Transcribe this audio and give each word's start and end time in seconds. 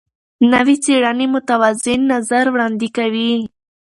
نوې 0.53 0.75
څېړنې 0.83 1.25
متوازن 1.33 1.99
نظر 2.13 2.45
وړاندې 2.53 2.87
کوي. 2.97 3.33